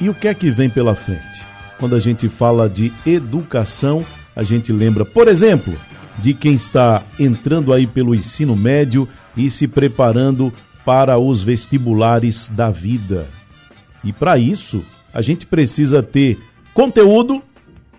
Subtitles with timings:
[0.00, 1.44] E o que é que vem pela frente?
[1.78, 5.74] Quando a gente fala de educação, a gente lembra, por exemplo,
[6.18, 10.52] de quem está entrando aí pelo ensino médio e se preparando
[10.84, 13.26] para os vestibulares da vida.
[14.04, 16.38] E para isso, a gente precisa ter
[16.74, 17.42] conteúdo,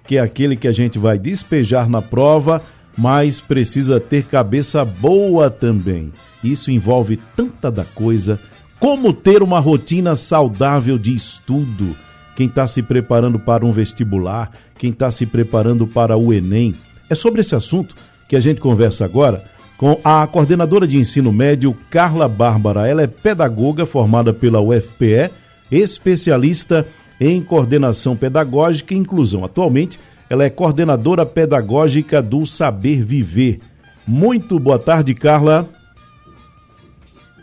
[0.05, 2.61] que é aquele que a gente vai despejar na prova,
[2.97, 6.11] mas precisa ter cabeça boa também.
[6.43, 8.39] Isso envolve tanta da coisa
[8.79, 11.95] como ter uma rotina saudável de estudo?
[12.35, 16.75] Quem está se preparando para um vestibular, quem está se preparando para o Enem.
[17.09, 17.95] É sobre esse assunto
[18.29, 19.43] que a gente conversa agora
[19.77, 22.87] com a coordenadora de ensino médio, Carla Bárbara.
[22.87, 25.31] Ela é pedagoga formada pela UFPE,
[25.71, 26.85] especialista
[27.19, 29.43] em coordenação pedagógica e inclusão.
[29.43, 33.59] Atualmente, ela é coordenadora pedagógica do Saber Viver.
[34.05, 35.69] Muito boa tarde, Carla.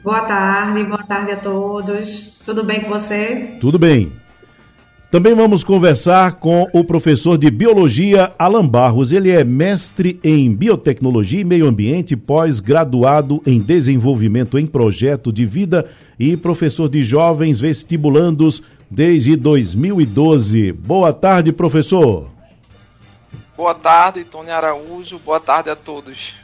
[0.05, 2.42] Boa tarde, boa tarde a todos.
[2.44, 3.56] Tudo bem com você?
[3.58, 4.12] Tudo bem.
[5.11, 9.12] Também vamos conversar com o professor de Biologia, Alan Barros.
[9.12, 15.88] Ele é mestre em Biotecnologia e Meio Ambiente, pós-graduado em Desenvolvimento em Projeto de Vida
[16.20, 20.70] e professor de jovens vestibulandos desde 2012.
[20.72, 22.28] Boa tarde, professor.
[23.56, 25.18] Boa tarde, Tony Araújo.
[25.18, 26.43] Boa tarde a todos.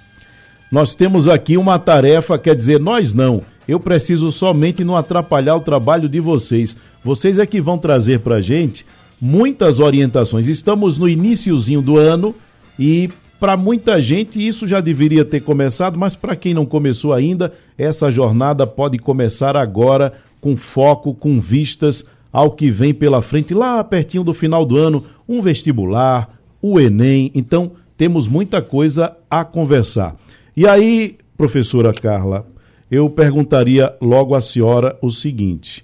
[0.70, 3.42] Nós temos aqui uma tarefa, quer dizer, nós não.
[3.66, 6.76] Eu preciso somente não atrapalhar o trabalho de vocês.
[7.04, 8.86] Vocês é que vão trazer para gente
[9.20, 10.46] muitas orientações.
[10.46, 12.34] Estamos no iníciozinho do ano
[12.78, 17.52] e para muita gente isso já deveria ter começado, mas para quem não começou ainda,
[17.76, 23.82] essa jornada pode começar agora com foco, com vistas ao que vem pela frente lá
[23.82, 27.32] pertinho do final do ano, um vestibular, o ENEM.
[27.34, 30.16] Então, temos muita coisa a conversar.
[30.60, 32.46] E aí, professora Carla,
[32.90, 35.82] eu perguntaria logo à senhora o seguinte: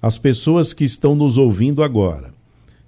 [0.00, 2.32] as pessoas que estão nos ouvindo agora,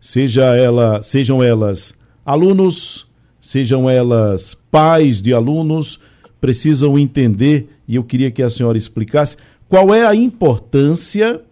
[0.01, 1.93] seja ela, sejam elas
[2.25, 3.09] alunos,
[3.41, 5.99] sejam elas pais de alunos,
[6.41, 9.37] precisam entender, e eu queria que a senhora explicasse
[9.69, 11.43] qual é a importância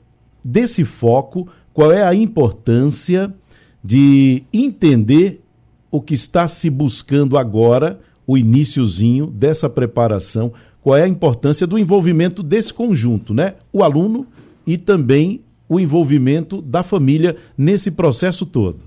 [0.44, 3.34] desse foco, qual é a importância
[3.82, 5.42] de entender
[5.90, 7.98] o que está se buscando agora
[8.28, 10.52] o iníciozinho dessa preparação,
[10.82, 13.54] qual é a importância do envolvimento desse conjunto, né?
[13.72, 14.26] O aluno
[14.66, 18.80] e também o envolvimento da família nesse processo todo.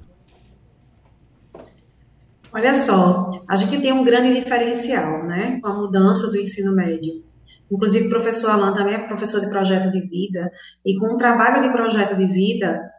[2.54, 7.24] Olha só, a gente tem um grande diferencial, né, com a mudança do ensino médio.
[7.72, 10.52] Inclusive, o professor Alan também é professor de projeto de vida,
[10.86, 12.92] e com o trabalho de projeto de vida,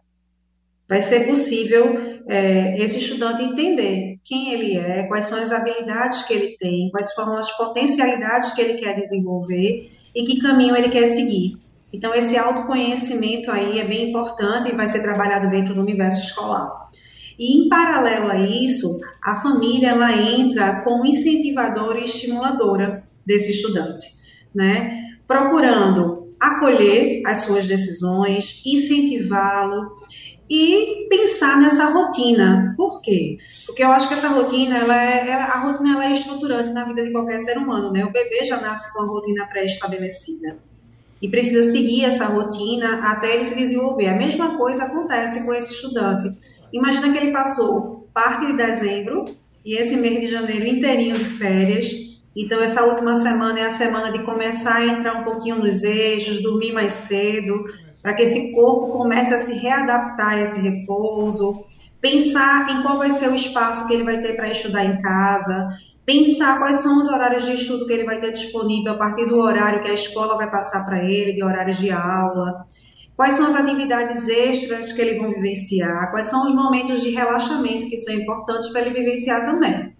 [0.88, 6.32] vai ser possível é, esse estudante entender quem ele é, quais são as habilidades que
[6.32, 11.06] ele tem, quais foram as potencialidades que ele quer desenvolver e que caminho ele quer
[11.06, 11.56] seguir.
[11.92, 16.90] Então, esse autoconhecimento aí é bem importante e vai ser trabalhado dentro do universo escolar.
[17.38, 18.88] E, em paralelo a isso,
[19.22, 24.06] a família ela entra como incentivadora e estimuladora desse estudante,
[24.54, 25.16] né?
[25.26, 29.94] Procurando acolher as suas decisões, incentivá-lo
[30.54, 32.74] e pensar nessa rotina.
[32.76, 33.38] Por quê?
[33.64, 37.02] Porque eu acho que essa rotina, ela é, a rotina ela é estruturante na vida
[37.02, 38.04] de qualquer ser humano, né?
[38.04, 40.58] O bebê já nasce com a rotina pré-estabelecida
[41.22, 44.08] e precisa seguir essa rotina até ele se desenvolver.
[44.08, 46.30] A mesma coisa acontece com esse estudante.
[46.70, 49.24] Imagina que ele passou parte de dezembro
[49.64, 51.90] e esse mês de janeiro inteirinho de férias.
[52.36, 56.42] Então, essa última semana é a semana de começar a entrar um pouquinho nos eixos,
[56.42, 57.64] dormir mais cedo,
[58.02, 61.64] para que esse corpo comece a se readaptar a esse repouso,
[62.00, 65.70] pensar em qual vai ser o espaço que ele vai ter para estudar em casa,
[66.04, 69.38] pensar quais são os horários de estudo que ele vai ter disponível a partir do
[69.38, 72.66] horário que a escola vai passar para ele, de horários de aula,
[73.16, 77.86] quais são as atividades extras que ele vai vivenciar, quais são os momentos de relaxamento
[77.86, 79.94] que são importantes para ele vivenciar também.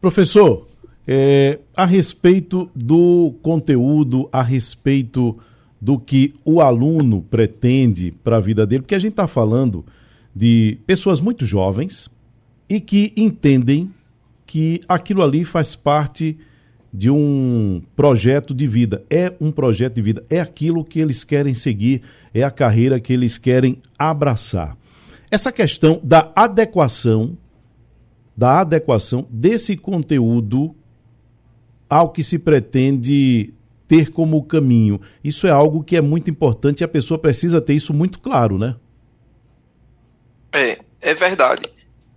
[0.00, 0.68] Professor,
[1.08, 5.36] é, a respeito do conteúdo, a respeito
[5.80, 9.84] do que o aluno pretende para a vida dele, porque a gente está falando
[10.34, 12.10] de pessoas muito jovens
[12.68, 13.90] e que entendem
[14.46, 16.36] que aquilo ali faz parte
[16.92, 19.04] de um projeto de vida.
[19.10, 22.02] É um projeto de vida, é aquilo que eles querem seguir,
[22.32, 24.76] é a carreira que eles querem abraçar.
[25.30, 27.36] Essa questão da adequação,
[28.36, 30.74] da adequação desse conteúdo
[31.88, 33.52] ao que se pretende
[33.88, 35.00] ter como caminho.
[35.22, 38.58] Isso é algo que é muito importante e a pessoa precisa ter isso muito claro,
[38.58, 38.76] né?
[40.52, 41.64] É, é verdade.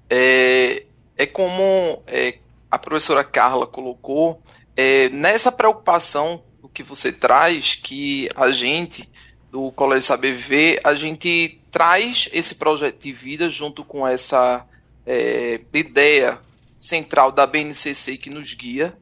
[0.09, 0.83] É,
[1.17, 2.39] é como é,
[2.71, 4.41] a professora Carla colocou,
[4.75, 6.41] é, nessa preocupação
[6.73, 9.09] que você traz, que a gente,
[9.51, 14.65] do Colégio Saber Viver, a gente traz esse projeto de vida junto com essa
[15.05, 16.39] é, ideia
[16.77, 18.97] central da BNCC que nos guia,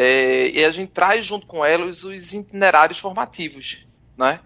[0.00, 3.84] é, e a gente traz junto com elas os itinerários formativos,
[4.16, 4.38] né?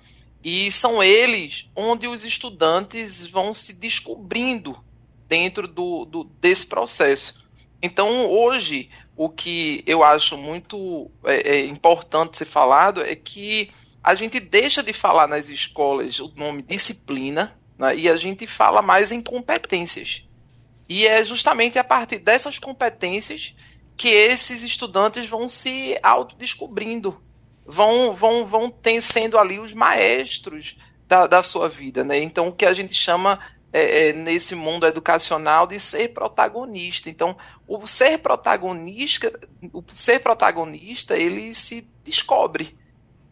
[0.42, 4.82] E são eles onde os estudantes vão se descobrindo
[5.28, 7.44] dentro do, do desse processo.
[7.82, 13.70] Então, hoje, o que eu acho muito é, é importante ser falado é que
[14.02, 18.80] a gente deixa de falar nas escolas o nome disciplina né, e a gente fala
[18.80, 20.24] mais em competências.
[20.88, 23.54] E é justamente a partir dessas competências
[23.96, 27.20] que esses estudantes vão se autodescobrindo,
[27.64, 32.02] vão, vão, vão ter, sendo ali os maestros da, da sua vida.
[32.02, 32.18] Né?
[32.18, 33.38] Então, o que a gente chama
[33.72, 37.08] é, é, nesse mundo educacional de ser protagonista.
[37.08, 37.36] Então,
[37.66, 39.32] o ser protagonista,
[39.72, 42.76] o ser protagonista, ele se descobre.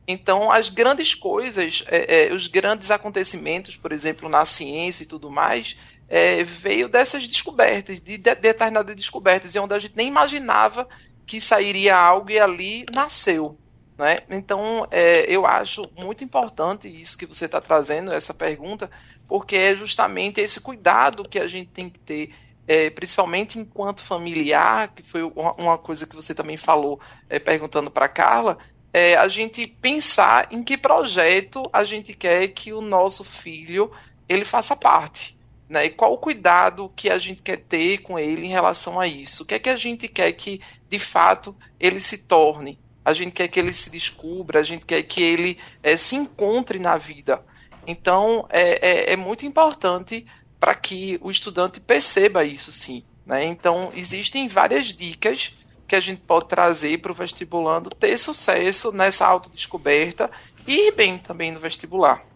[0.09, 5.31] Então, as grandes coisas, é, é os grandes acontecimentos, por exemplo, na ciência e tudo
[5.31, 5.77] mais,
[6.11, 10.89] é, veio dessas descobertas, de, de determinadas descobertas, onde a gente nem imaginava
[11.25, 13.57] que sairia algo e ali nasceu.
[13.97, 14.19] Né?
[14.29, 18.91] Então, é, eu acho muito importante isso que você está trazendo, essa pergunta,
[19.29, 22.35] porque é justamente esse cuidado que a gente tem que ter,
[22.67, 26.99] é, principalmente enquanto familiar, que foi uma coisa que você também falou
[27.29, 28.59] é, perguntando para Carla,
[28.93, 33.93] é, a gente pensar em que projeto a gente quer que o nosso filho
[34.29, 35.39] ele faça parte.
[35.71, 35.85] Né?
[35.85, 39.45] E qual o cuidado que a gente quer ter com ele em relação a isso?
[39.45, 42.77] O que é que a gente quer que, de fato, ele se torne?
[43.05, 46.81] A gente quer que ele se descubra, a gente quer que ele é, se encontre
[46.81, 47.41] na vida.
[47.87, 50.27] Então, é, é, é muito importante
[50.59, 53.05] para que o estudante perceba isso, sim.
[53.25, 53.45] Né?
[53.45, 55.55] Então, existem várias dicas
[55.87, 60.29] que a gente pode trazer para o vestibulando ter sucesso nessa autodescoberta
[60.67, 62.29] e ir bem também no vestibular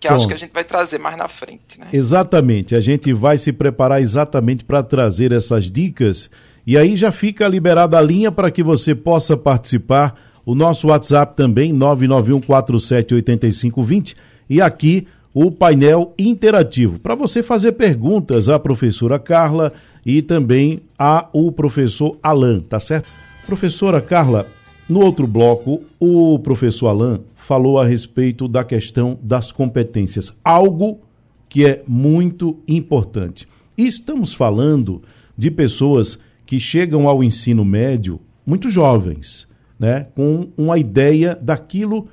[0.00, 1.78] que Bom, acho que a gente vai trazer mais na frente.
[1.78, 1.86] Né?
[1.92, 6.30] Exatamente, a gente vai se preparar exatamente para trazer essas dicas
[6.66, 10.14] e aí já fica liberada a linha para que você possa participar.
[10.44, 14.14] O nosso WhatsApp também, 991478520
[14.48, 19.72] e aqui o painel interativo para você fazer perguntas à professora Carla
[20.04, 23.08] e também ao professor Alain, tá certo?
[23.46, 24.46] Professora Carla,
[24.88, 31.00] no outro bloco, o professor Alain falou a respeito da questão das competências, algo
[31.48, 33.48] que é muito importante.
[33.74, 35.00] E estamos falando
[35.34, 39.48] de pessoas que chegam ao ensino médio muito jovens,
[39.78, 42.08] né, com uma ideia daquilo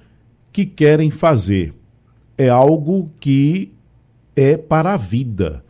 [0.53, 1.73] que querem fazer.
[2.37, 3.73] É algo que
[4.37, 5.65] é para a vida.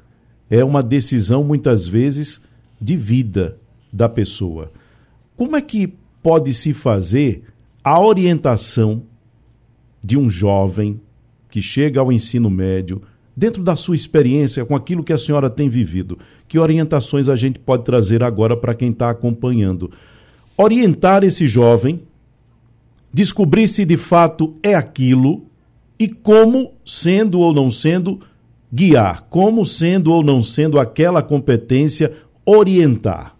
[0.47, 2.39] É uma decisão muitas vezes
[2.79, 3.57] de vida
[3.91, 4.71] da pessoa.
[5.35, 5.91] Como é que
[6.21, 7.45] pode se fazer
[7.83, 9.01] a orientação
[10.05, 11.01] de um jovem
[11.49, 13.01] que chega ao ensino médio,
[13.35, 17.57] dentro da sua experiência, com aquilo que a senhora tem vivido, que orientações a gente
[17.57, 19.91] pode trazer agora para quem está acompanhando?
[20.55, 22.01] Orientar esse jovem,
[23.11, 25.47] descobrir se de fato é aquilo
[25.97, 28.19] e como, sendo ou não sendo,
[28.71, 32.13] guiar, como sendo ou não sendo aquela competência,
[32.45, 33.34] orientar.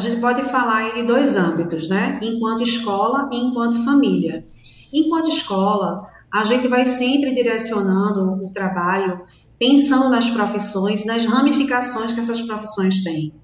[0.00, 2.18] A gente pode falar em dois âmbitos, né?
[2.22, 4.46] Enquanto escola e enquanto família.
[4.90, 9.20] Enquanto escola, a gente vai sempre direcionando o trabalho
[9.58, 13.34] pensando nas profissões, nas ramificações que essas profissões têm.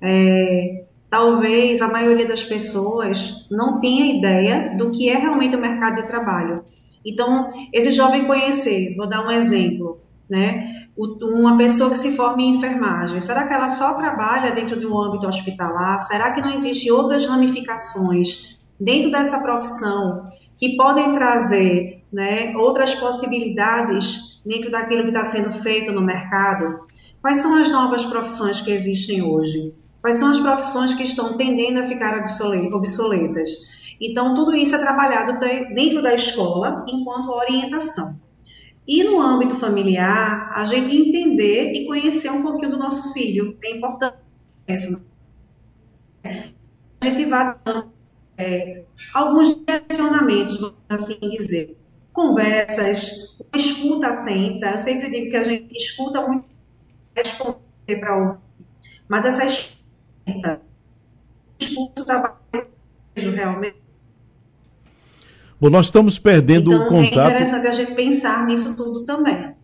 [0.00, 5.96] É, talvez a maioria das pessoas não tenha ideia do que é realmente o mercado
[5.96, 6.64] de trabalho.
[7.04, 10.86] Então, esse jovem conhecer, vou dar um exemplo, né?
[10.96, 14.98] uma pessoa que se forma em enfermagem, será que ela só trabalha dentro de um
[14.98, 16.00] âmbito hospitalar?
[16.00, 24.40] Será que não existem outras ramificações dentro dessa profissão que podem trazer né, outras possibilidades
[24.44, 26.80] dentro daquilo que está sendo feito no mercado?
[27.20, 29.74] Quais são as novas profissões que existem hoje?
[30.00, 32.24] Quais são as profissões que estão tendendo a ficar
[32.72, 33.50] obsoletas?
[34.00, 35.40] Então, tudo isso é trabalhado
[35.74, 38.25] dentro da escola enquanto orientação.
[38.86, 43.58] E no âmbito familiar, a gente entender e conhecer um pouquinho do nosso filho.
[43.64, 44.16] É importante.
[47.04, 47.92] gente vai dando
[48.38, 51.76] é, alguns direcionamentos, vamos assim dizer.
[52.12, 54.70] Conversas, uma escuta atenta.
[54.70, 56.46] Eu sempre digo que a gente escuta muito
[57.14, 58.38] responder para ouvir.
[59.08, 60.62] Mas essa escuta,
[61.58, 62.36] escuta está
[63.14, 63.85] realmente.
[65.60, 67.30] Bom, nós estamos perdendo então, o contato.
[67.30, 69.54] É interessante a gente pensar nisso tudo também.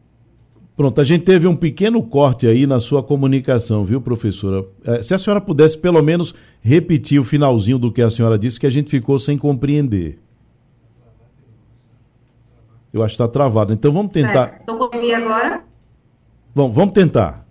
[0.75, 4.65] Pronto, a gente teve um pequeno corte aí na sua comunicação, viu, professora?
[4.85, 8.59] É, se a senhora pudesse pelo menos repetir o finalzinho do que a senhora disse,
[8.59, 10.19] que a gente ficou sem compreender.
[12.93, 13.73] Eu acho que está travado.
[13.73, 14.57] Então vamos tentar.
[14.61, 15.63] Estou comigo agora?
[16.55, 17.47] Bom, vamos tentar.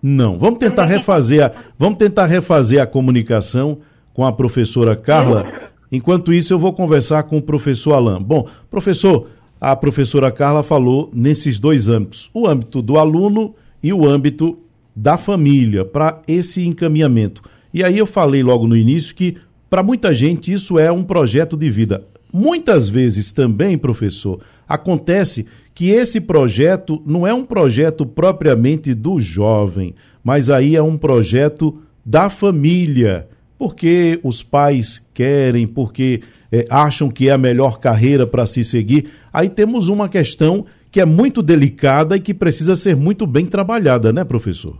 [0.00, 3.78] Não, vamos tentar refazer a, vamos tentar refazer a comunicação
[4.18, 5.70] com a professora Carla.
[5.92, 8.20] Enquanto isso, eu vou conversar com o professor Alain.
[8.20, 9.28] Bom, professor,
[9.60, 14.58] a professora Carla falou nesses dois âmbitos: o âmbito do aluno e o âmbito
[14.94, 17.42] da família, para esse encaminhamento.
[17.72, 19.36] E aí eu falei logo no início que,
[19.70, 22.04] para muita gente, isso é um projeto de vida.
[22.32, 29.94] Muitas vezes também, professor, acontece que esse projeto não é um projeto propriamente do jovem,
[30.24, 37.28] mas aí é um projeto da família, porque os pais querem, porque é, acham que
[37.28, 39.12] é a melhor carreira para se seguir.
[39.32, 44.12] Aí temos uma questão que é muito delicada e que precisa ser muito bem trabalhada,
[44.12, 44.78] né, professor?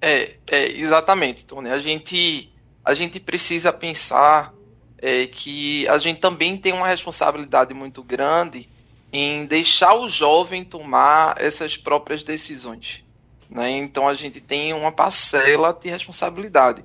[0.00, 1.68] É, é exatamente, Tony.
[1.68, 2.50] A gente,
[2.82, 4.54] a gente precisa pensar
[4.98, 8.68] é, que a gente também tem uma responsabilidade muito grande
[9.12, 13.04] em deixar o jovem tomar essas próprias decisões.
[13.48, 13.72] Né?
[13.72, 16.82] Então a gente tem uma parcela de responsabilidade.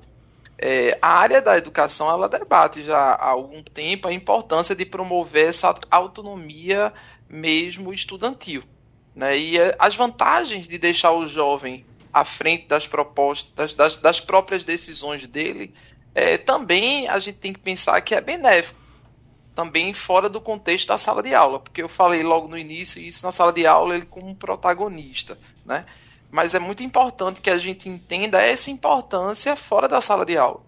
[0.57, 5.49] É, a área da educação ela debate já há algum tempo a importância de promover
[5.49, 6.93] essa autonomia
[7.29, 8.63] mesmo estudantil.
[9.13, 9.37] Né?
[9.37, 14.63] E é, as vantagens de deixar o jovem à frente das propostas, das, das próprias
[14.63, 15.73] decisões dele,
[16.13, 18.79] é, também a gente tem que pensar que é benéfico.
[19.53, 23.25] Também fora do contexto da sala de aula, porque eu falei logo no início isso
[23.25, 25.85] na sala de aula ele como protagonista, né?
[26.35, 30.65] Mas é muito importante que a gente entenda essa importância fora da sala de aula.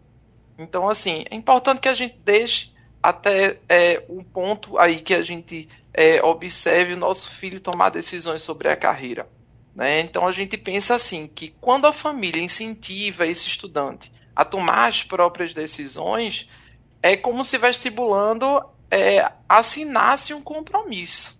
[0.58, 2.72] Então, assim, é importante que a gente deixe
[3.04, 8.44] até é, um ponto aí que a gente é, observe o nosso filho tomar decisões
[8.44, 9.28] sobre a carreira.
[9.76, 10.00] Né?
[10.00, 15.04] Então, a gente pensa assim, que quando a família incentiva esse estudante a tomar as
[15.04, 16.48] próprias decisões,
[17.04, 21.38] é como se vestibulando é, assinasse um compromisso.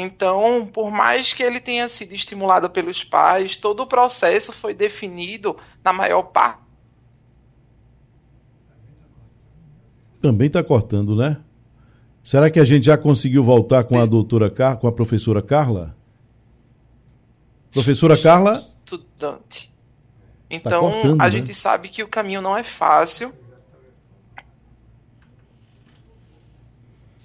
[0.00, 5.56] Então, por mais que ele tenha sido estimulado pelos pais, todo o processo foi definido
[5.82, 6.62] na maior parte.
[10.22, 11.38] Também está cortando, né?
[12.22, 15.96] Será que a gente já conseguiu voltar com a doutora Car com a professora Carla?
[17.72, 18.64] Professora Carla?
[18.84, 19.66] Estudante.
[19.66, 19.74] Tá
[20.48, 21.30] então, tá cortando, a né?
[21.32, 23.34] gente sabe que o caminho não é fácil.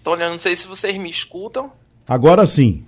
[0.03, 1.72] Tônia, não sei se vocês me escutam.
[2.08, 2.86] Agora sim.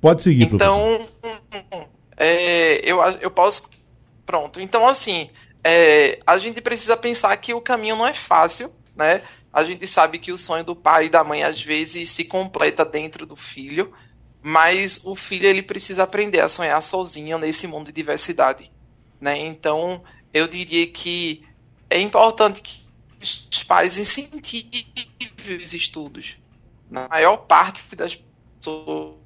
[0.00, 1.08] Pode seguir, Então,
[2.16, 3.68] é, eu, eu posso.
[4.24, 4.60] Pronto.
[4.60, 5.30] Então, assim,
[5.64, 9.22] é, a gente precisa pensar que o caminho não é fácil, né?
[9.52, 12.84] A gente sabe que o sonho do pai e da mãe às vezes se completa
[12.84, 13.92] dentro do filho,
[14.42, 18.70] mas o filho ele precisa aprender a sonhar sozinho nesse mundo de diversidade,
[19.20, 19.36] né?
[19.38, 21.42] Então, eu diria que
[21.90, 22.87] é importante que
[23.20, 24.86] os pais incentivem
[25.60, 26.36] os estudos.
[26.90, 28.16] Na maior parte das
[28.60, 29.16] pessoas,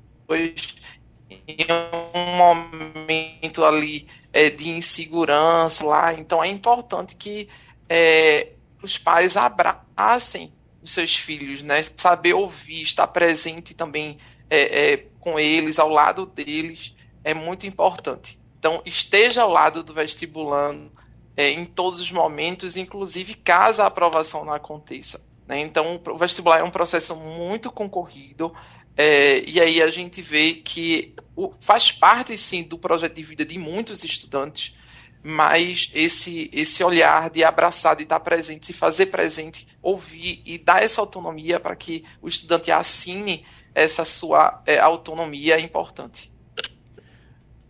[1.47, 7.49] em um momento ali é, de insegurança lá, então é importante que
[7.89, 11.83] é, os pais abracem os seus filhos, né?
[11.97, 14.19] Saber ouvir, estar presente também
[14.51, 18.39] é, é, com eles, ao lado deles, é muito importante.
[18.59, 20.91] Então, esteja ao lado do vestibulando,
[21.37, 25.25] é, em todos os momentos, inclusive caso a aprovação não aconteça.
[25.47, 25.61] Né?
[25.61, 28.53] Então, o vestibular é um processo muito concorrido,
[28.97, 33.45] é, e aí a gente vê que o, faz parte, sim, do projeto de vida
[33.45, 34.77] de muitos estudantes,
[35.23, 40.83] mas esse, esse olhar de abraçar, de estar presente, se fazer presente, ouvir e dar
[40.83, 46.32] essa autonomia para que o estudante assine essa sua é, autonomia é importante.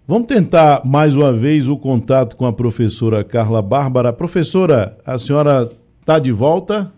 [0.04, 4.12] Vamos tentar mais uma vez o contato com a professora Carla Bárbara.
[4.12, 6.92] Professora, a senhora está de volta?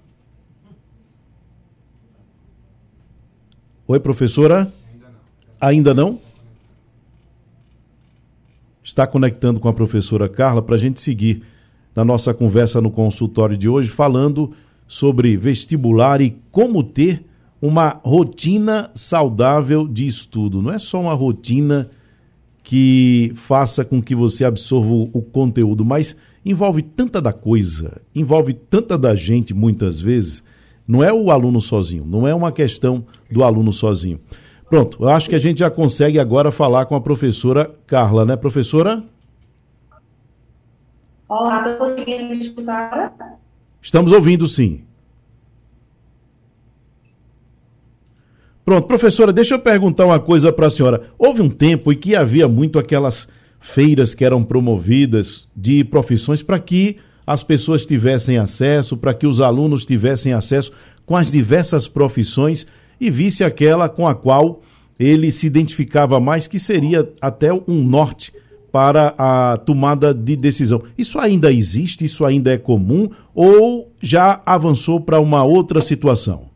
[3.87, 4.73] Oi, professora?
[5.61, 6.19] Ainda não.
[8.83, 11.43] Está conectando com a professora Carla para a gente seguir
[11.95, 14.55] na nossa conversa no consultório de hoje, falando
[14.89, 17.23] sobre vestibular e como ter
[17.61, 20.63] uma rotina saudável de estudo.
[20.63, 21.91] Não é só uma rotina
[22.65, 28.97] que faça com que você absorva o, conteúdo, mas envolve tanta da coisa, envolve tanta
[28.97, 30.43] da gente muitas vezes.
[30.89, 34.19] Não é o aluno sozinho, não é uma questão do aluno sozinho.
[34.69, 38.35] Pronto, eu acho que a gente já consegue agora falar com a professora Carla, né,
[38.35, 39.05] professora?
[41.29, 43.15] Olá, estou conseguindo me escutar?
[43.83, 44.85] Estamos ouvindo, sim.
[48.65, 51.03] Pronto, professora, deixa eu perguntar uma coisa para a senhora.
[51.19, 53.29] Houve um tempo em que havia muito aquelas
[53.61, 59.39] feiras que eram promovidas de profissões para que as pessoas tivessem acesso, para que os
[59.41, 60.73] alunos tivessem acesso
[61.05, 62.67] com as diversas profissões
[62.99, 64.63] e visse aquela com a qual
[64.99, 68.33] ele se identificava mais, que seria até um norte
[68.73, 70.83] para a tomada de decisão.
[70.97, 72.07] Isso ainda existe?
[72.07, 73.11] Isso ainda é comum?
[73.35, 76.54] Ou já avançou para uma outra situação?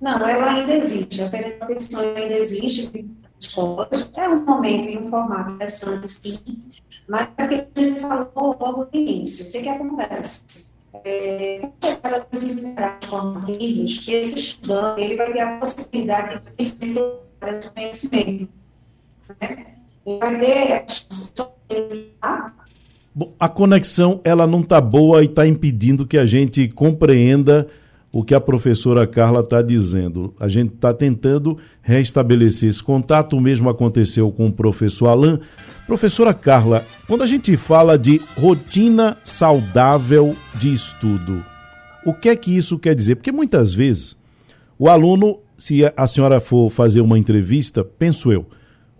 [0.00, 1.22] Não, ela ainda existe.
[1.22, 3.06] A penetração ainda existe
[3.38, 4.10] escolas.
[4.16, 6.62] É um momento e um formato interessante, sim.
[7.08, 9.48] Mas é que a gente falou logo no início.
[9.48, 10.72] O que, que acontece?
[11.04, 16.98] É, chegar nos itinerários formativos, que esse estudante ele vai ter a possibilidade de conhecer
[16.98, 18.52] o conhecimento.
[19.40, 19.66] Né?
[20.06, 22.52] Ele vai ter a
[23.38, 27.66] a conexão ela não está boa e está impedindo que a gente compreenda
[28.12, 30.34] o que a professora Carla está dizendo.
[30.38, 33.36] A gente está tentando restabelecer esse contato.
[33.36, 35.38] O mesmo aconteceu com o professor Alain.
[35.86, 41.44] Professora Carla, quando a gente fala de rotina saudável de estudo,
[42.04, 43.16] o que é que isso quer dizer?
[43.16, 44.16] Porque muitas vezes
[44.78, 48.46] o aluno, se a senhora for fazer uma entrevista, penso eu,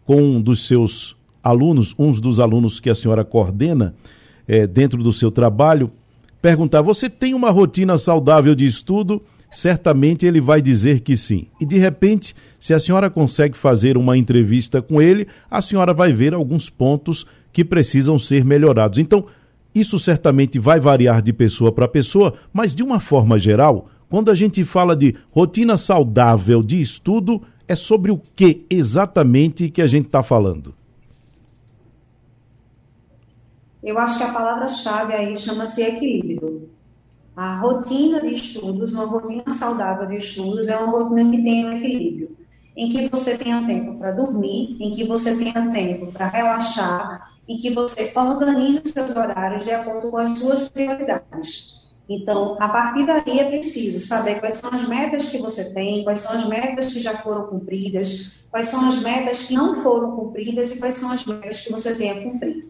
[0.04, 3.94] com um dos seus alunos, uns dos alunos que a senhora coordena
[4.46, 5.90] é, dentro do seu trabalho,
[6.40, 9.22] perguntar: você tem uma rotina saudável de estudo?
[9.50, 11.48] Certamente ele vai dizer que sim.
[11.60, 16.12] E de repente, se a senhora consegue fazer uma entrevista com ele, a senhora vai
[16.12, 19.00] ver alguns pontos que precisam ser melhorados.
[19.00, 19.26] Então,
[19.74, 24.34] isso certamente vai variar de pessoa para pessoa, mas de uma forma geral, quando a
[24.34, 30.06] gente fala de rotina saudável de estudo, é sobre o que exatamente que a gente
[30.06, 30.74] está falando?
[33.82, 36.70] Eu acho que a palavra-chave aí chama-se equilíbrio.
[37.34, 41.72] A rotina de estudos, uma rotina saudável de estudos, é uma rotina que tem um
[41.72, 42.36] equilíbrio,
[42.76, 47.56] em que você tenha tempo para dormir, em que você tenha tempo para relaxar, em
[47.56, 51.88] que você organize os seus horários de acordo com as suas prioridades.
[52.06, 56.20] Então, a partir daí é preciso saber quais são as metas que você tem, quais
[56.20, 60.74] são as metas que já foram cumpridas, quais são as metas que não foram cumpridas
[60.74, 62.68] e quais são as metas que você tem a cumprir.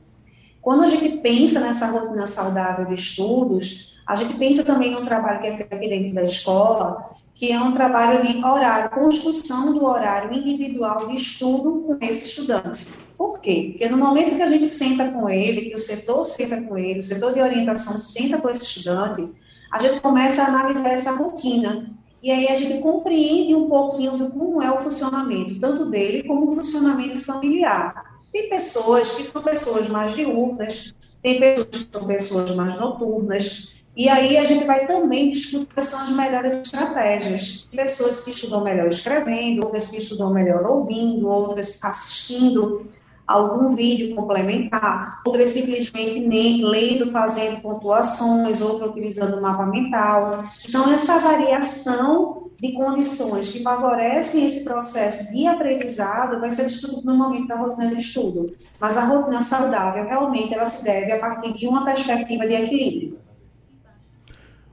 [0.63, 5.41] Quando a gente pensa nessa rotina saudável de estudos, a gente pensa também no trabalho
[5.41, 9.85] que é feito aqui dentro da escola, que é um trabalho de horário, construção do
[9.85, 12.91] horário individual de estudo com esse estudante.
[13.17, 13.69] Por quê?
[13.71, 16.99] Porque no momento que a gente senta com ele, que o setor senta com ele,
[16.99, 19.31] o setor de orientação senta com esse estudante,
[19.71, 21.91] a gente começa a analisar essa rotina.
[22.23, 26.51] E aí a gente compreende um pouquinho de como é o funcionamento, tanto dele como
[26.51, 28.20] o funcionamento familiar.
[28.33, 34.09] Tem pessoas que são pessoas mais diurnas, tem pessoas que são pessoas mais noturnas, e
[34.09, 37.69] aí a gente vai também discutir quais são as melhores estratégias.
[37.71, 42.89] Pessoas que estudam melhor escrevendo, outras que estudam melhor ouvindo, outras assistindo
[43.31, 50.45] algum vídeo complementar, outras simplesmente nem lendo, fazendo pontuações, outra utilizando o mapa mental.
[50.69, 57.17] Então, essa variação de condições que favorecem esse processo de aprendizado vai ser discutido no
[57.17, 58.53] momento da rotina de estudo.
[58.79, 63.19] Mas a rotina saudável, realmente, ela se deve a partir de uma perspectiva de equilíbrio.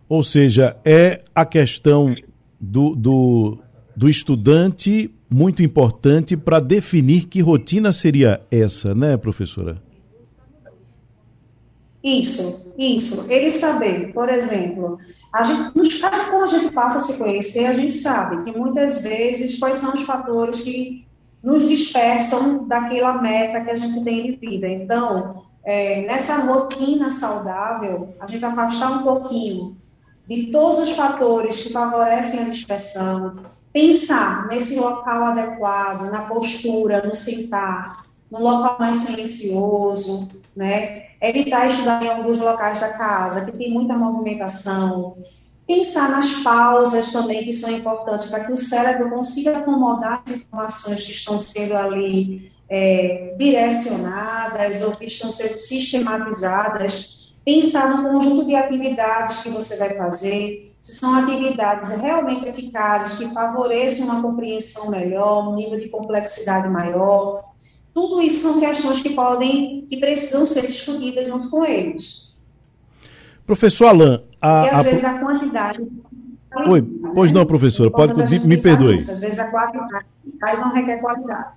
[0.09, 2.15] Ou seja, é a questão
[2.59, 3.59] do, do,
[3.97, 9.81] do estudante muito importante para definir que rotina seria essa, né, professora?
[12.03, 13.33] Isso, isso.
[13.33, 14.99] Ele saber, por exemplo,
[15.33, 15.71] a gente,
[16.29, 19.95] quando a gente passa a se conhecer, a gente sabe que muitas vezes quais são
[19.95, 21.03] os fatores que
[21.41, 24.69] nos dispersam daquela meta que a gente tem de vida.
[24.69, 29.75] Então, é, nessa rotina saudável, a gente afastar um pouquinho
[30.29, 33.35] de todos os fatores que favorecem a dispersão,
[33.77, 41.09] pensar nesse local adequado, na postura, no sentar, no local mais silencioso, né?
[41.21, 45.15] Evitar estudar em alguns locais da casa que tem muita movimentação.
[45.67, 51.03] Pensar nas pausas também, que são importantes para que o cérebro consiga acomodar as informações
[51.03, 57.31] que estão sendo ali é, direcionadas ou que estão sendo sistematizadas.
[57.45, 63.33] Pensar no conjunto de atividades que você vai fazer, se são atividades realmente eficazes, que
[63.33, 67.43] favorecem uma compreensão melhor, um nível de complexidade maior.
[67.93, 72.33] Tudo isso são questões que podem, que precisam ser discutidas junto com eles.
[73.45, 74.83] Professor Alain, a, e às a...
[74.83, 75.85] vezes a quantidade.
[76.69, 76.81] Oi,
[77.13, 78.95] pois não, professora, pode me, me perdoe.
[78.95, 80.05] Às vezes a quantidade
[80.61, 81.49] não requer qualidade.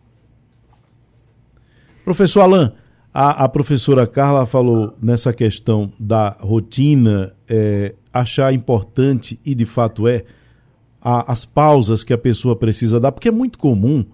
[2.05, 2.73] Professor Alain,
[3.15, 10.07] a, a, professora Carla falou nessa questão da rotina, é, achar importante, e de fato
[10.07, 10.25] é,
[11.01, 14.05] a, as pausas que a pessoa precisa dar, porque é muito comum,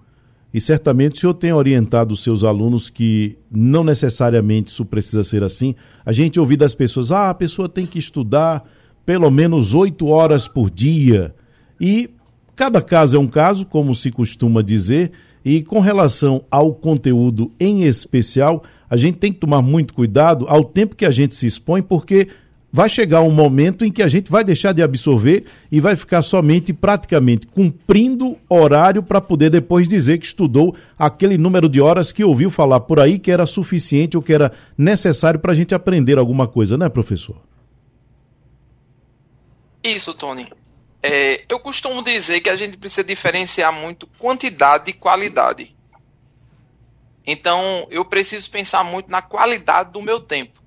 [0.53, 5.43] e certamente o senhor tem orientado os seus alunos que não necessariamente isso precisa ser
[5.43, 5.75] assim.
[6.05, 8.63] A gente ouve das pessoas, ah, a pessoa tem que estudar
[9.05, 11.35] pelo menos oito horas por dia.
[11.79, 12.09] E
[12.55, 15.11] cada caso é um caso, como se costuma dizer,
[15.43, 20.63] e com relação ao conteúdo em especial, a gente tem que tomar muito cuidado ao
[20.63, 22.27] tempo que a gente se expõe, porque
[22.77, 26.21] vai chegar um momento em que a gente vai deixar de absorver e vai ficar
[26.21, 32.23] somente praticamente cumprindo horário para poder depois dizer que estudou aquele número de horas que
[32.23, 36.19] ouviu falar por aí que era suficiente ou que era necessário para a gente aprender
[36.19, 37.37] alguma coisa, né, professor?
[39.83, 40.47] Isso, Tony.
[41.01, 45.75] É, eu costumo dizer que a gente precisa diferenciar muito quantidade e qualidade.
[47.25, 50.66] Então, eu preciso pensar muito na qualidade do meu tempo.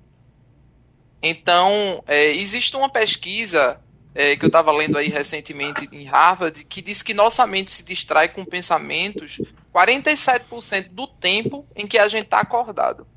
[1.21, 3.79] Então, é, existe uma pesquisa
[4.13, 7.83] é, que eu estava lendo aí recentemente em Harvard que diz que nossa mente se
[7.83, 9.39] distrai com pensamentos
[9.73, 13.07] 47% do tempo em que a gente está acordado.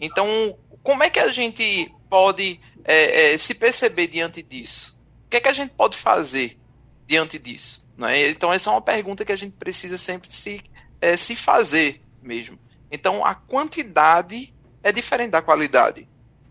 [0.00, 4.96] Então, como é que a gente pode é, é, se perceber diante disso?
[5.24, 6.58] O que é que a gente pode fazer
[7.06, 7.86] diante disso?
[8.08, 8.28] É?
[8.28, 10.62] Então, essa é uma pergunta que a gente precisa sempre se,
[11.00, 12.58] é, se fazer mesmo.
[12.90, 16.06] Então, a quantidade é diferente da qualidade.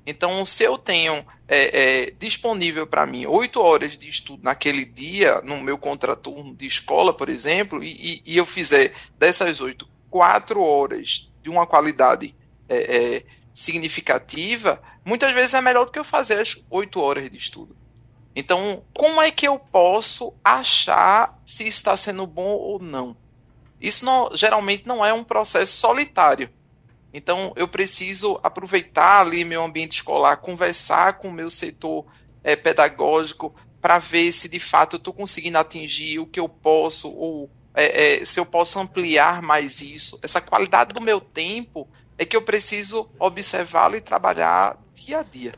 [0.05, 5.41] Então, se eu tenho é, é, disponível para mim oito horas de estudo naquele dia,
[5.41, 11.31] no meu contraturno de escola, por exemplo, e, e eu fizer dessas oito, quatro horas
[11.41, 12.35] de uma qualidade
[12.69, 17.37] é, é, significativa, muitas vezes é melhor do que eu fazer as oito horas de
[17.37, 17.75] estudo.
[18.35, 23.15] Então, como é que eu posso achar se está sendo bom ou não?
[23.79, 26.49] Isso não, geralmente não é um processo solitário.
[27.17, 32.05] Então, eu preciso aproveitar ali meu ambiente escolar, conversar com o meu setor
[32.43, 37.09] é, pedagógico para ver se de fato eu estou conseguindo atingir o que eu posso
[37.09, 40.19] ou é, é, se eu posso ampliar mais isso.
[40.21, 45.53] Essa qualidade do meu tempo é que eu preciso observá-lo e trabalhar dia a dia.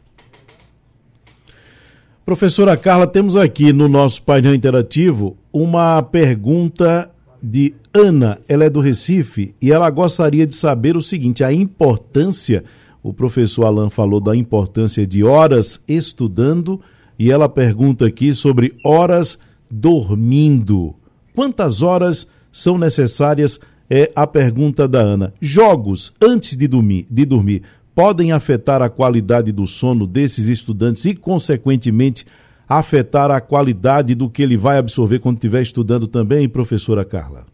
[2.24, 8.80] Professora Carla, temos aqui no nosso painel interativo uma pergunta de Ana, ela é do
[8.80, 12.64] Recife e ela gostaria de saber o seguinte: a importância,
[13.04, 16.82] o professor Alain falou da importância de horas estudando
[17.18, 19.38] e ela pergunta aqui sobre horas
[19.70, 20.96] dormindo.
[21.36, 23.60] Quantas horas são necessárias?
[23.90, 25.34] É a pergunta da Ana.
[25.40, 27.62] Jogos antes de dormir, de dormir
[27.96, 32.28] podem afetar a qualidade do sono desses estudantes e, consequentemente,
[32.68, 37.46] afetar a qualidade do que ele vai absorver quando estiver estudando também, professora Carla?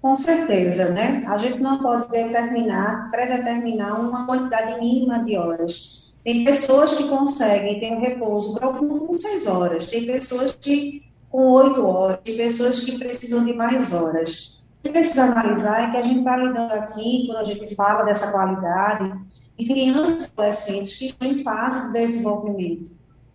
[0.00, 1.24] Com certeza, né?
[1.26, 6.12] A gente não pode determinar, predeterminar uma quantidade mínima de horas.
[6.22, 11.50] Tem pessoas que conseguem ter um repouso profundo com seis horas, tem pessoas que com
[11.50, 14.62] oito horas, tem pessoas que precisam de mais horas.
[14.80, 18.04] O que precisa analisar é que a gente está lidando aqui, quando a gente fala
[18.04, 19.12] dessa qualidade,
[19.58, 22.90] e crianças e adolescentes que estão em fase de desenvolvimento,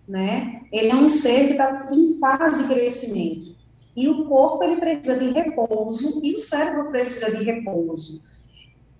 [0.07, 0.61] né?
[0.71, 3.55] Ele é um ser que está em fase de crescimento.
[3.95, 8.21] E o corpo, ele precisa de repouso e o cérebro precisa de repouso.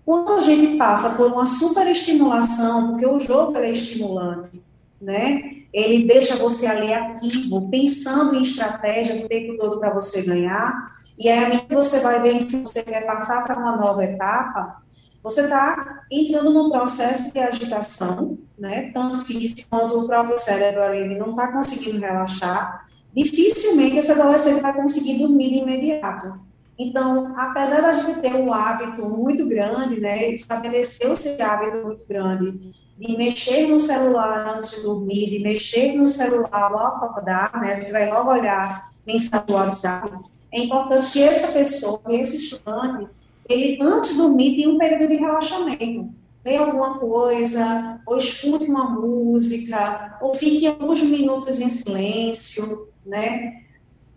[0.04, 4.62] Quando a gente passa por uma superestimulação, porque o jogo é estimulante,
[5.00, 5.60] né?
[5.72, 10.98] Ele deixa você ali ativo, pensando em estratégia o tempo todo para você ganhar.
[11.18, 14.82] E aí você vai ver se você quer passar para uma nova etapa,
[15.22, 21.18] você está entrando num processo de agitação, né, tanto físico quanto o próprio cérebro ele
[21.18, 22.86] não está conseguindo relaxar.
[23.14, 26.40] Dificilmente esse adolescente vai conseguir dormir de imediato.
[26.78, 32.72] Então, apesar da gente ter um hábito muito grande, né, estabeleceu esse hábito muito grande
[32.98, 37.80] de mexer no celular antes de dormir, de mexer no celular logo acordar, né, a
[37.80, 40.10] gente vai logo olhar mensagem do WhatsApp.
[40.52, 43.08] É importante que essa pessoa, esse estudante,
[43.52, 46.10] ele antes de dormir tem um período de relaxamento.
[46.44, 53.60] Leia alguma coisa, ou escute uma música, ou fique alguns minutos em silêncio, né?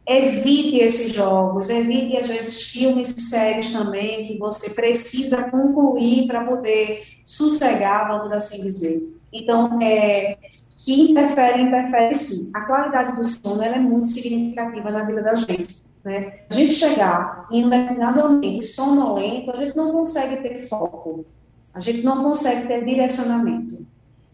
[0.08, 6.46] Evite esses jogos, evite às vezes filmes e séries também que você precisa concluir para
[6.46, 9.02] poder sossegar, vamos assim dizer.
[9.32, 10.38] Então, é,
[10.86, 12.52] que interfere, interfere sim.
[12.54, 15.84] A qualidade do sono é muito significativa na vida da gente.
[16.04, 16.40] Né?
[16.50, 21.26] A gente chegar em determinado ambiente sonolento, a gente não consegue ter foco,
[21.74, 23.86] a gente não consegue ter direcionamento.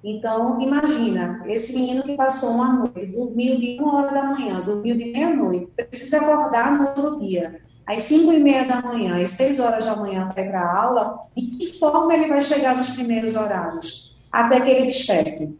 [0.04, 4.96] Então, imagina, esse menino que passou uma noite, dormiu de uma hora da manhã, dormiu
[4.96, 9.60] de meia-noite, precisa acordar no outro dia, às cinco e meia da manhã, às seis
[9.60, 14.16] horas da manhã para a aula, de que forma ele vai chegar nos primeiros horários?
[14.32, 15.58] Até que ele desperte.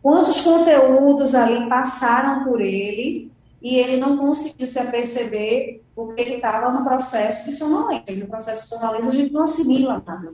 [0.00, 3.27] Quantos conteúdos ali passaram por ele
[3.60, 8.16] e ele não conseguiu se aperceber porque ele estava no processo de sonolência.
[8.16, 10.32] No processo de sonolência a gente não assimila nada.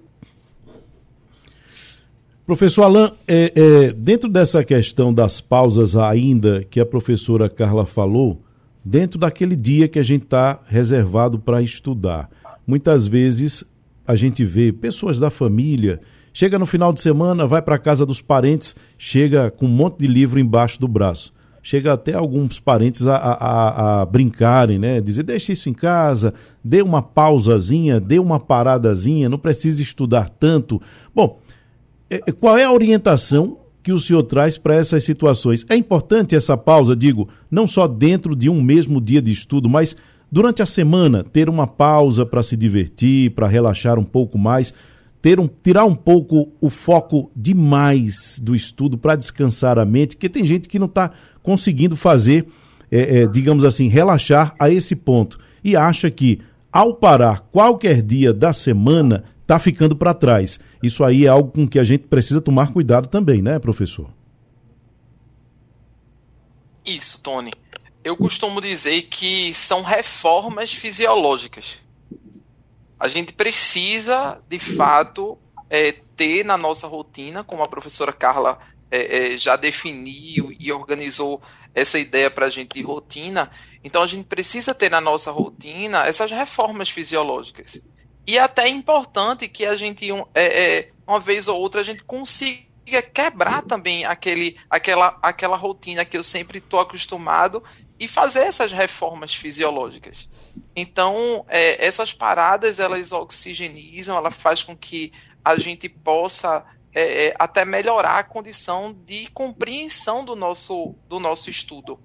[2.46, 8.42] Professor Alain, é, é, dentro dessa questão das pausas ainda que a professora Carla falou,
[8.84, 12.28] dentro daquele dia que a gente está reservado para estudar,
[12.66, 13.64] muitas vezes
[14.06, 16.02] a gente vê pessoas da família,
[16.34, 20.00] chega no final de semana, vai para a casa dos parentes, chega com um monte
[20.00, 21.32] de livro embaixo do braço
[21.64, 25.00] chega até alguns parentes a, a, a, brincarem, né?
[25.00, 30.80] Dizer, deixa isso em casa, dê uma pausazinha, dê uma paradazinha, não precisa estudar tanto.
[31.14, 31.40] Bom,
[32.10, 35.64] é, é, qual é a orientação que o senhor traz para essas situações?
[35.70, 39.96] É importante essa pausa, digo, não só dentro de um mesmo dia de estudo, mas
[40.30, 44.74] durante a semana ter uma pausa para se divertir, para relaxar um pouco mais,
[45.22, 50.28] ter um, tirar um pouco o foco demais do estudo para descansar a mente, porque
[50.28, 51.10] tem gente que não está
[51.44, 52.48] conseguindo fazer,
[52.90, 56.40] é, é, digamos assim, relaxar a esse ponto e acha que
[56.72, 60.58] ao parar qualquer dia da semana está ficando para trás.
[60.82, 64.08] Isso aí é algo com que a gente precisa tomar cuidado também, né, professor?
[66.84, 67.52] Isso, Tony.
[68.02, 71.78] Eu costumo dizer que são reformas fisiológicas.
[72.98, 78.58] A gente precisa, de fato, é, ter na nossa rotina, como a professora Carla
[78.94, 81.42] é, é, já definiu e organizou
[81.74, 83.50] essa ideia para a gente de rotina.
[83.82, 87.84] Então a gente precisa ter na nossa rotina essas reformas fisiológicas.
[88.24, 92.04] E até é importante que a gente, é, é, uma vez ou outra, a gente
[92.04, 97.62] consiga quebrar também aquele, aquela, aquela rotina que eu sempre estou acostumado
[97.98, 100.28] e fazer essas reformas fisiológicas.
[100.76, 105.12] Então, é, essas paradas, elas oxigenizam, ela faz com que
[105.44, 111.50] a gente possa é, é, até melhorar a condição de compreensão do nosso, do nosso
[111.50, 111.98] estudo.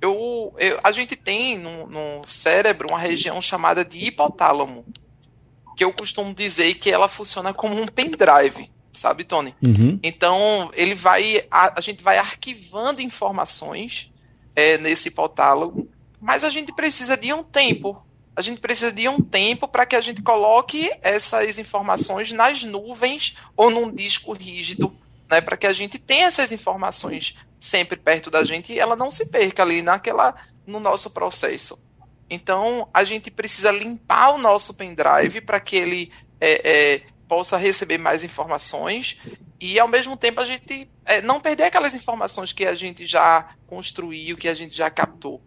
[0.00, 4.84] Eu, eu a gente tem no, no cérebro uma região chamada de hipotálamo,
[5.76, 9.54] que eu costumo dizer que ela funciona como um pendrive, sabe, Tony?
[9.60, 9.98] Uhum.
[10.02, 14.12] Então, ele vai, a, a, gente vai arquivando informações
[14.54, 15.88] é, nesse hipotálamo,
[16.20, 18.05] mas a gente precisa de um tempo
[18.36, 23.34] a gente precisa de um tempo para que a gente coloque essas informações nas nuvens
[23.56, 24.94] ou num disco rígido,
[25.28, 29.10] né, para que a gente tenha essas informações sempre perto da gente e ela não
[29.10, 30.34] se perca ali naquela
[30.66, 31.82] no nosso processo.
[32.28, 37.96] Então a gente precisa limpar o nosso pendrive para que ele é, é, possa receber
[37.96, 39.16] mais informações
[39.58, 43.54] e ao mesmo tempo a gente é, não perder aquelas informações que a gente já
[43.66, 45.40] construiu, que a gente já captou.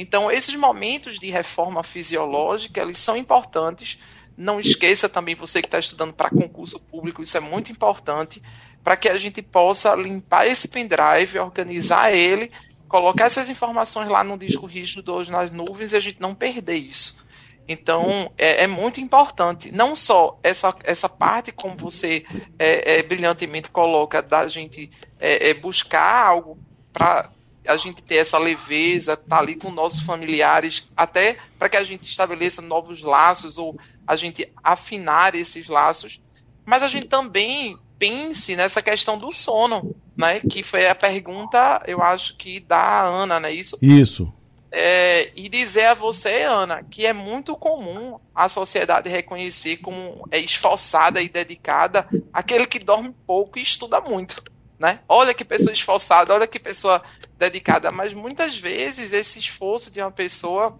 [0.00, 3.98] Então, esses momentos de reforma fisiológica, eles são importantes.
[4.34, 8.42] Não esqueça também, você que está estudando para concurso público, isso é muito importante,
[8.82, 12.50] para que a gente possa limpar esse pendrive, organizar ele,
[12.88, 16.76] colocar essas informações lá no disco rígido hoje nas nuvens e a gente não perder
[16.76, 17.22] isso.
[17.68, 22.24] Então, é, é, muito importante, não só essa, essa parte, como você
[22.58, 26.58] é, é, brilhantemente coloca, da gente é, é, buscar algo
[26.90, 27.30] para
[27.66, 31.84] a gente ter essa leveza, estar tá ali com nossos familiares, até para que a
[31.84, 36.20] gente estabeleça novos laços ou a gente afinar esses laços.
[36.64, 40.40] Mas a gente também pense nessa questão do sono, né?
[40.40, 43.78] Que foi a pergunta, eu acho que da Ana, não é isso?
[43.82, 44.32] Isso.
[44.72, 50.38] É, e dizer a você, Ana, que é muito comum a sociedade reconhecer como é
[50.38, 54.42] esforçada e dedicada aquele que dorme pouco e estuda muito
[54.80, 55.00] né?
[55.06, 57.02] Olha que pessoa esforçada, olha que pessoa
[57.40, 60.78] dedicada, mas muitas vezes esse esforço de uma pessoa,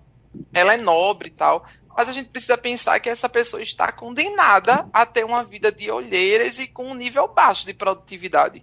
[0.53, 4.87] ela é nobre e tal, mas a gente precisa pensar que essa pessoa está condenada
[4.93, 8.63] a ter uma vida de olheiras e com um nível baixo de produtividade.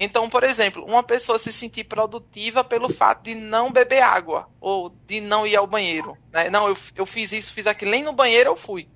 [0.00, 4.90] Então, por exemplo, uma pessoa se sentir produtiva pelo fato de não beber água ou
[5.06, 6.18] de não ir ao banheiro.
[6.32, 6.50] Né?
[6.50, 8.88] Não, eu, eu fiz isso, fiz aquilo, nem no banheiro eu fui.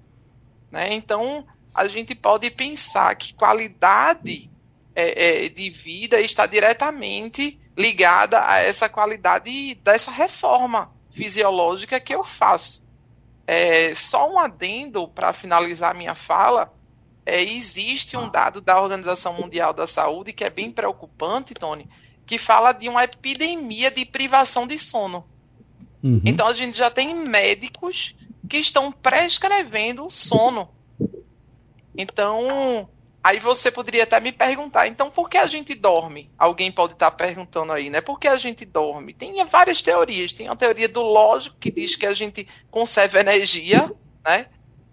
[0.70, 0.92] Né?
[0.92, 4.50] Então, a gente pode pensar que qualidade
[4.94, 12.24] é, é, de vida está diretamente ligada a essa qualidade dessa reforma fisiológica que eu
[12.24, 12.82] faço.
[13.46, 16.72] É, só um adendo para finalizar minha fala.
[17.24, 21.88] É, existe um dado da Organização Mundial da Saúde que é bem preocupante, Tony,
[22.26, 25.24] que fala de uma epidemia de privação de sono.
[26.02, 26.20] Uhum.
[26.24, 28.16] Então a gente já tem médicos
[28.48, 30.68] que estão prescrevendo sono.
[31.96, 32.88] Então,
[33.22, 36.30] aí você poderia até me perguntar, então por que a gente dorme?
[36.36, 38.00] Alguém pode estar perguntando aí, né?
[38.00, 39.14] Por que a gente dorme?
[39.14, 40.32] Tem várias teorias.
[40.32, 43.90] Tem a teoria do lógico que diz que a gente conserva energia,
[44.24, 44.46] né?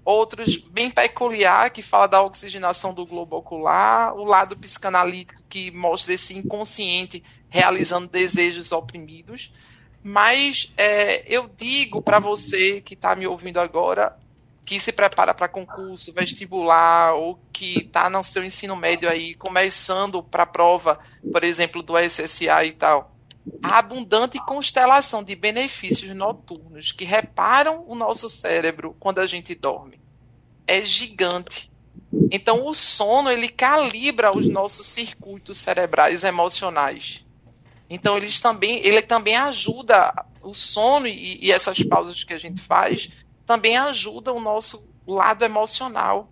[0.05, 6.13] Outros bem peculiar que fala da oxigenação do globo ocular, o lado psicanalítico que mostra
[6.13, 9.51] esse inconsciente realizando desejos oprimidos.
[10.03, 14.17] Mas é, eu digo para você que está me ouvindo agora,
[14.69, 20.21] que se prepara para concurso, vestibular, ou que está no seu ensino médio aí, começando
[20.21, 20.99] para a prova,
[21.31, 23.15] por exemplo, do SSA e tal,
[23.63, 29.99] a abundante constelação de benefícios noturnos que reparam o nosso cérebro quando a gente dorme
[30.67, 31.71] é gigante.
[32.29, 37.25] Então, o sono ele calibra os nossos circuitos cerebrais emocionais.
[37.89, 42.61] Então eles também, ele também ajuda o sono e, e essas pausas que a gente
[42.61, 43.09] faz
[43.49, 46.31] também ajuda o nosso lado emocional.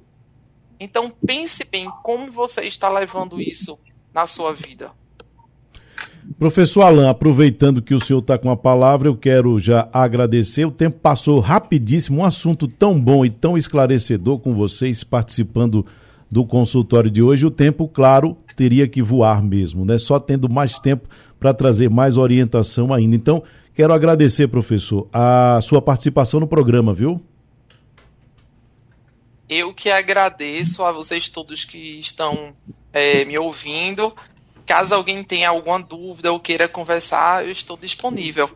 [0.79, 3.79] Então pense bem como você está levando isso
[4.13, 4.91] na sua vida.
[6.37, 10.65] Professor Alain, aproveitando que o senhor está com a palavra, eu quero já agradecer.
[10.65, 15.83] O tempo passou rapidíssimo, um assunto tão bom e tão esclarecedor com vocês participando
[16.29, 17.47] do consultório de hoje.
[17.47, 19.97] O tempo, claro, teria que voar mesmo, né?
[19.97, 23.15] Só tendo mais tempo para trazer mais orientação ainda.
[23.15, 23.41] Então,
[23.77, 27.21] quero agradecer, professor, a sua participação no programa, viu?
[29.47, 32.55] Eu que agradeço a vocês todos que estão
[32.91, 34.15] é, me ouvindo.
[34.65, 38.49] Caso alguém tenha alguma dúvida ou queira conversar, eu estou disponível.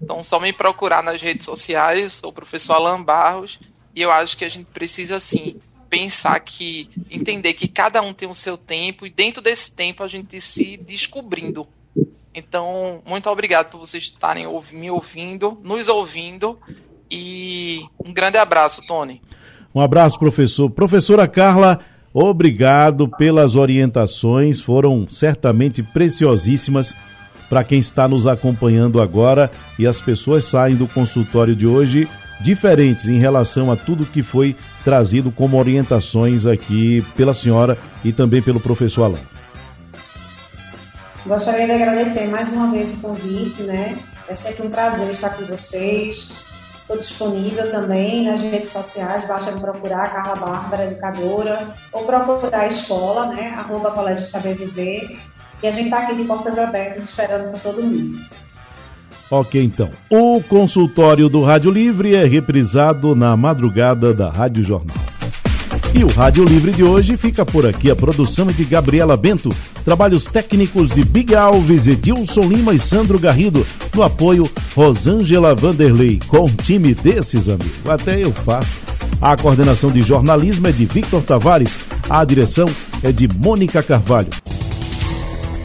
[0.00, 3.60] Então, só me procurar nas redes sociais, sou o professor Alan Barros,
[3.94, 8.26] e eu acho que a gente precisa, sim, pensar que, entender que cada um tem
[8.26, 11.68] o seu tempo, e dentro desse tempo a gente se descobrindo.
[12.34, 16.58] Então, muito obrigado por vocês estarem me ouvindo, nos ouvindo.
[17.10, 19.20] E um grande abraço, Tony.
[19.74, 20.70] Um abraço, professor.
[20.70, 21.80] Professora Carla,
[22.12, 26.94] obrigado pelas orientações, foram certamente preciosíssimas
[27.48, 32.08] para quem está nos acompanhando agora e as pessoas saem do consultório de hoje
[32.40, 38.42] diferentes em relação a tudo que foi trazido como orientações aqui pela senhora e também
[38.42, 39.37] pelo professor Alain.
[41.28, 43.98] Gostaria de agradecer mais uma vez o convite, né?
[44.26, 46.32] É sempre um prazer estar com vocês.
[46.80, 52.66] Estou disponível também nas redes sociais, basta me procurar, Carla Bárbara, educadora, ou procurar a
[52.66, 53.50] escola, né?
[53.50, 55.18] Arroba Colégio Saber Viver.
[55.62, 58.18] E a gente está aqui de portas abertas esperando por todo mundo.
[59.30, 59.90] Ok, então.
[60.08, 65.17] O consultório do Rádio Livre é reprisado na madrugada da Rádio Jornal.
[65.94, 67.90] E o Rádio Livre de hoje fica por aqui.
[67.90, 69.48] A produção é de Gabriela Bento,
[69.84, 73.66] trabalhos técnicos de Big Alves, Edilson Lima e Sandro Garrido.
[73.94, 76.20] No apoio, Rosângela Vanderlei.
[76.28, 78.80] Com um time desses, amigo, até eu faço.
[79.20, 81.78] A coordenação de jornalismo é de Victor Tavares.
[82.08, 82.68] A direção
[83.02, 84.28] é de Mônica Carvalho.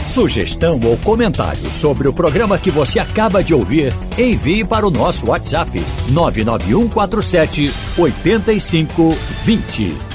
[0.07, 5.27] Sugestão ou comentário sobre o programa que você acaba de ouvir, envie para o nosso
[5.27, 10.12] WhatsApp 99147 8520.